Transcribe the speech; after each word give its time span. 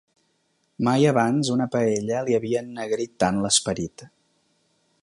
Mai 0.87 1.05
abans 1.09 1.51
una 1.57 1.67
paella 1.75 2.23
li 2.31 2.39
havia 2.39 2.65
ennegrit 2.67 3.15
tant 3.27 3.39
l'esperit. 3.45 4.09